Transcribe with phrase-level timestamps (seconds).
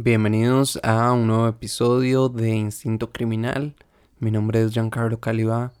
[0.00, 3.74] Bienvenidos a un nuevo episodio de Instinto Criminal.
[4.20, 5.72] Mi nombre es Giancarlo Caliba.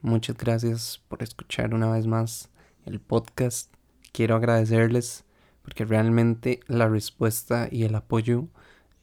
[0.00, 2.48] Muchas gracias por escuchar una vez más
[2.86, 3.70] el podcast.
[4.12, 5.26] Quiero agradecerles
[5.62, 8.46] porque realmente la respuesta y el apoyo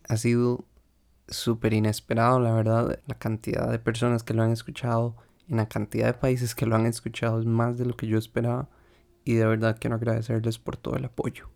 [0.08, 0.66] ha sido
[1.28, 3.00] súper inesperado, la verdad.
[3.06, 5.16] La cantidad de personas que lo han escuchado
[5.50, 8.18] en la cantidad de países que lo han escuchado es más de lo que yo
[8.18, 8.70] esperaba
[9.24, 11.48] y de verdad quiero agradecerles por todo el apoyo.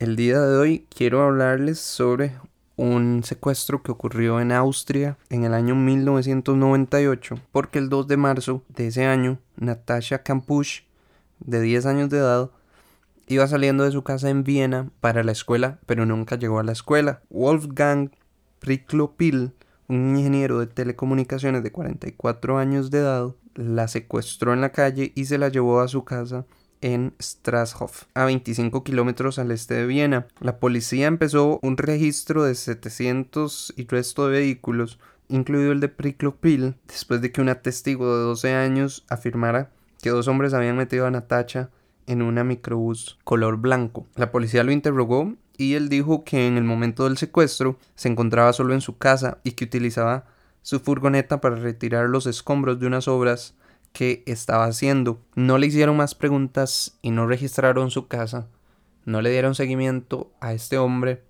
[0.00, 2.32] El día de hoy quiero hablarles sobre
[2.76, 8.62] un secuestro que ocurrió en Austria en el año 1998 porque el 2 de marzo
[8.68, 10.82] de ese año Natasha Kampusch
[11.40, 12.50] de 10 años de edad
[13.26, 16.72] iba saliendo de su casa en Viena para la escuela pero nunca llegó a la
[16.72, 17.22] escuela.
[17.30, 18.10] Wolfgang
[18.58, 19.52] Priklopil,
[19.88, 25.26] un ingeniero de telecomunicaciones de 44 años de edad, la secuestró en la calle y
[25.26, 26.44] se la llevó a su casa
[26.80, 30.26] en Strashof, a 25 kilómetros al este de Viena.
[30.40, 36.74] La policía empezó un registro de 700 y resto de vehículos, incluido el de Priklopil,
[36.86, 39.70] después de que un testigo de 12 años afirmara
[40.02, 41.70] que dos hombres habían metido a Natacha
[42.06, 44.06] en una microbús color blanco.
[44.14, 48.52] La policía lo interrogó y él dijo que en el momento del secuestro se encontraba
[48.52, 50.26] solo en su casa y que utilizaba
[50.62, 53.54] su furgoneta para retirar los escombros de unas obras
[53.96, 55.22] que estaba haciendo.
[55.36, 58.46] No le hicieron más preguntas y no registraron su casa.
[59.06, 61.22] No le dieron seguimiento a este hombre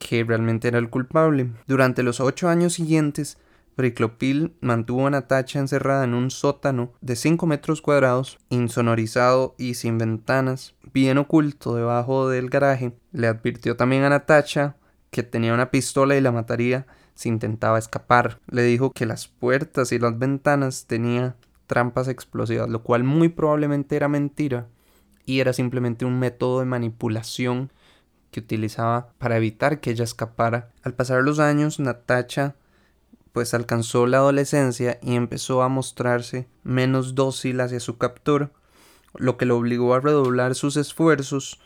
[0.00, 1.52] que realmente era el culpable.
[1.68, 3.38] Durante los ocho años siguientes,
[3.76, 9.96] Priclopil mantuvo a Natacha encerrada en un sótano de 5 metros cuadrados, insonorizado y sin
[9.96, 12.92] ventanas, bien oculto debajo del garaje.
[13.12, 14.74] Le advirtió también a Natacha
[15.12, 18.40] que tenía una pistola y la mataría si intentaba escapar.
[18.50, 21.36] Le dijo que las puertas y las ventanas tenían
[21.70, 24.66] trampas explosivas, lo cual muy probablemente era mentira
[25.24, 27.70] y era simplemente un método de manipulación
[28.32, 30.72] que utilizaba para evitar que ella escapara.
[30.82, 32.56] Al pasar los años, Natacha
[33.32, 38.50] pues alcanzó la adolescencia y empezó a mostrarse menos dócil hacia su captor,
[39.14, 41.60] lo que lo obligó a redoblar sus esfuerzos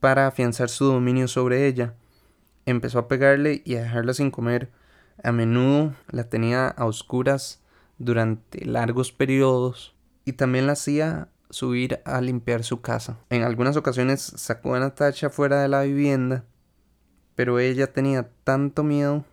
[0.00, 1.94] para afianzar su dominio sobre ella.
[2.66, 4.70] Empezó a pegarle y a dejarla sin comer.
[5.24, 7.62] A menudo la tenía a oscuras
[8.00, 9.94] durante largos periodos
[10.24, 13.18] y también la hacía subir a limpiar su casa.
[13.28, 16.44] En algunas ocasiones sacó a Natacha fuera de la vivienda,
[17.34, 19.24] pero ella tenía tanto miedo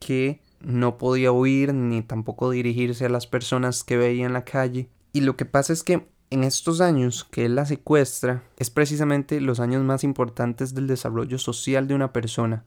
[0.00, 4.88] que no podía huir ni tampoco dirigirse a las personas que veía en la calle.
[5.12, 9.40] Y lo que pasa es que en estos años que él la secuestra es precisamente
[9.40, 12.64] los años más importantes del desarrollo social de una persona.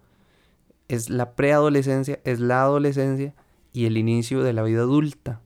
[0.87, 3.33] Es la preadolescencia, es la adolescencia
[3.77, 5.39] y el inicio de la vida adulta.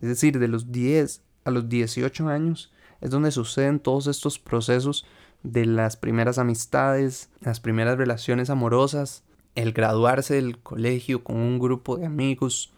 [0.00, 2.72] Es decir, de los 10 a los 18 años
[3.02, 5.04] es donde suceden todos estos procesos
[5.42, 9.24] de las primeras amistades, las primeras relaciones amorosas,
[9.56, 12.72] el graduarse del colegio con un grupo de amigos,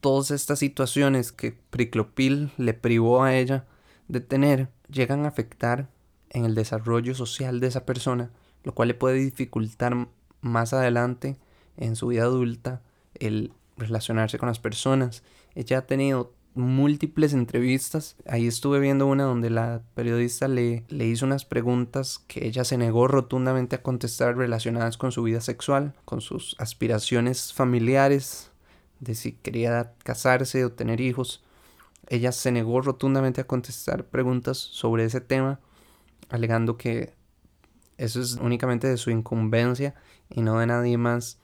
[0.00, 3.66] todas estas situaciones que Priclopil le privó a ella
[4.06, 5.90] de tener llegan a afectar
[6.30, 8.30] en el desarrollo social de esa persona,
[8.62, 10.06] lo cual le puede dificultar
[10.40, 11.36] más adelante
[11.76, 12.80] en su vida adulta
[13.14, 15.22] el relacionarse con las personas.
[15.54, 18.16] Ella ha tenido múltiples entrevistas.
[18.26, 22.78] Ahí estuve viendo una donde la periodista le, le hizo unas preguntas que ella se
[22.78, 28.50] negó rotundamente a contestar relacionadas con su vida sexual, con sus aspiraciones familiares,
[29.00, 31.42] de si quería casarse o tener hijos.
[32.08, 35.60] Ella se negó rotundamente a contestar preguntas sobre ese tema,
[36.28, 37.14] alegando que
[37.96, 39.94] eso es únicamente de su incumbencia
[40.30, 41.38] y no de nadie más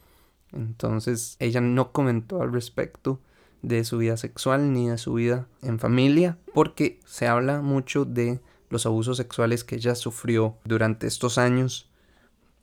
[0.53, 3.21] entonces ella no comentó al respecto
[3.62, 8.41] de su vida sexual ni de su vida en familia porque se habla mucho de
[8.71, 11.88] los abusos sexuales que ella sufrió durante estos años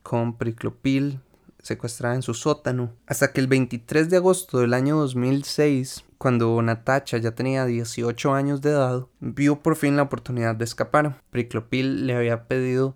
[0.03, 1.19] con Priclopil
[1.61, 2.93] secuestrada en su sótano.
[3.07, 8.61] Hasta que el 23 de agosto del año 2006 cuando Natacha ya tenía 18 años
[8.61, 11.21] de edad vio por fin la oportunidad de escapar.
[11.29, 12.95] Priclopil le había pedido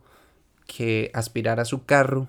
[0.66, 2.28] que aspirara su carro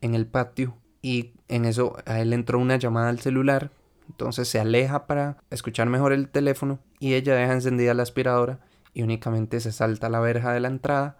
[0.00, 3.70] en el patio y en eso a él entró una llamada al celular,
[4.08, 8.60] entonces se aleja para escuchar mejor el teléfono y ella deja encendida la aspiradora
[8.94, 11.18] y únicamente se salta la verja de la entrada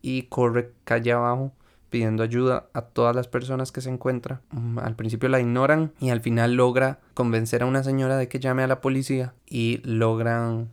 [0.00, 1.52] y corre calle abajo
[1.90, 4.40] pidiendo ayuda a todas las personas que se encuentra.
[4.52, 8.40] Mm, al principio la ignoran y al final logra convencer a una señora de que
[8.40, 10.70] llame a la policía y logran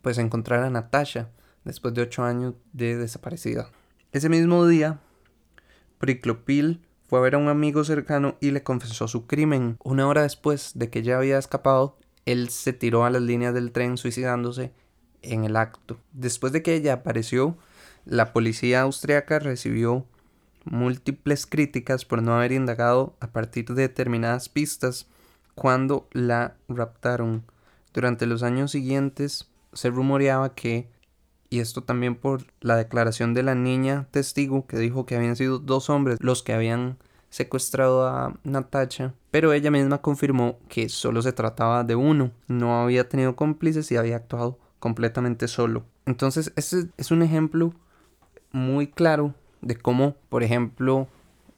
[0.00, 1.28] pues encontrar a Natasha
[1.64, 3.70] después de ocho años de desaparecida.
[4.10, 4.98] Ese mismo día,
[5.98, 6.80] Priclopil
[7.12, 9.76] fue a ver a un amigo cercano y le confesó su crimen.
[9.84, 13.70] Una hora después de que ya había escapado, él se tiró a las líneas del
[13.70, 14.72] tren suicidándose
[15.20, 15.98] en el acto.
[16.14, 17.58] Después de que ella apareció,
[18.06, 20.06] la policía austriaca recibió
[20.64, 25.06] múltiples críticas por no haber indagado a partir de determinadas pistas
[25.54, 27.44] cuando la raptaron.
[27.92, 30.88] Durante los años siguientes se rumoreaba que,
[31.52, 35.58] y esto también por la declaración de la niña testigo que dijo que habían sido
[35.58, 36.96] dos hombres los que habían
[37.28, 43.06] secuestrado a Natacha, pero ella misma confirmó que solo se trataba de uno, no había
[43.06, 45.84] tenido cómplices y había actuado completamente solo.
[46.06, 47.74] Entonces, este es un ejemplo
[48.50, 51.06] muy claro de cómo, por ejemplo,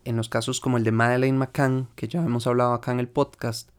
[0.05, 3.09] en los casos como el de Madeleine McCann, que ya hemos hablado acá en el
[3.09, 3.71] podcast,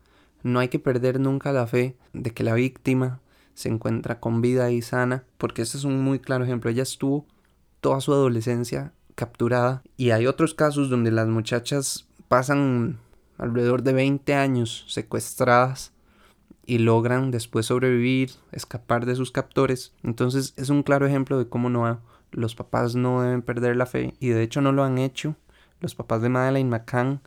[0.44, 3.19] no hay que perder nunca la fe de que la víctima
[3.56, 6.69] se encuentra con vida y sana, porque este es un muy claro ejemplo.
[6.69, 7.25] Ella estuvo
[7.81, 13.00] toda su adolescencia capturada y hay otros casos donde las muchachas pasan
[13.38, 15.94] alrededor de 20 años secuestradas
[16.66, 19.94] y logran después sobrevivir, escapar de sus captores.
[20.04, 24.16] Entonces es un claro ejemplo de cómo no los papás no deben perder la fe
[24.19, 25.36] y de hecho no lo han hecho.
[25.80, 27.22] Los papás de Madeleine McCann,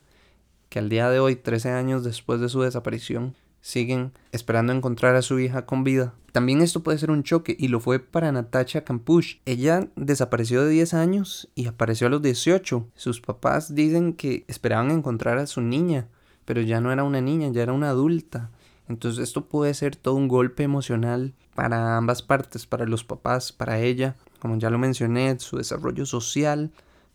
[0.69, 5.23] que al día de hoy, 13 años después de su desaparición, siguen esperando encontrar a
[5.23, 6.15] su hija con vida.
[6.33, 9.37] También esto puede ser un choque y lo fue para Natasha Kampush.
[9.45, 12.87] Ella desapareció de 10 años y apareció a los 18.
[12.95, 16.09] Sus papás dicen que esperaban encontrar a su niña,
[16.45, 18.51] pero ya no era una niña, ya era una adulta.
[18.89, 23.81] Entonces esto puede ser todo un golpe emocional para ambas partes, para los papás, para
[23.81, 24.17] ella.
[24.39, 26.71] Como ya lo mencioné, su desarrollo social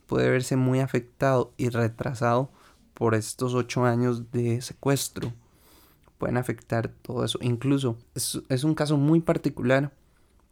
[0.05, 2.51] puede verse muy afectado y retrasado
[2.93, 5.33] por estos ocho años de secuestro
[6.23, 7.37] pueden afectar todo eso.
[7.41, 9.91] Incluso es, un caso muy particular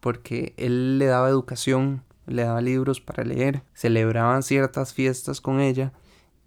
[0.01, 5.93] porque él le daba educación, le daba libros para leer, celebraban ciertas fiestas con ella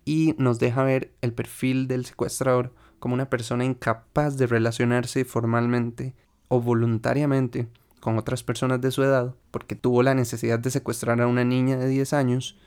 [0.05, 6.15] y nos deja ver el perfil del secuestrador como una persona incapaz de relacionarse formalmente
[6.49, 7.67] o voluntariamente
[8.01, 11.79] con otras personas de su edad, porque tuvo la necesidad de secuestrar a una niña
[11.79, 12.59] de 10 años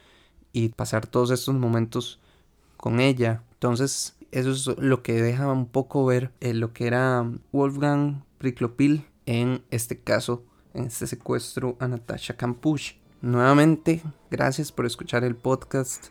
[0.53, 2.19] y pasar todos estos momentos
[2.77, 3.43] con ella.
[3.53, 9.05] Entonces, eso es lo que deja un poco ver eh, lo que era Wolfgang Priklopil
[9.25, 12.95] en este caso, en este secuestro a Natasha Kampusch.
[13.21, 16.07] Nuevamente, gracias por escuchar el podcast.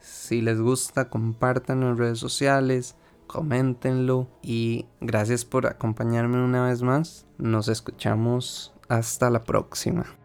[0.00, 7.26] Si les gusta, compartan en redes sociales, coméntenlo y gracias por acompañarme una vez más.
[7.38, 10.21] Nos escuchamos hasta la próxima.